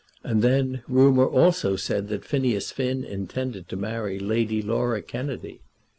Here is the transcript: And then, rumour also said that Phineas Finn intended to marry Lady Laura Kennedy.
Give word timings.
And 0.23 0.41
then, 0.41 0.81
rumour 0.87 1.27
also 1.27 1.75
said 1.75 2.07
that 2.07 2.25
Phineas 2.25 2.71
Finn 2.71 3.03
intended 3.03 3.69
to 3.69 3.75
marry 3.75 4.17
Lady 4.17 4.63
Laura 4.63 5.03
Kennedy. 5.03 5.61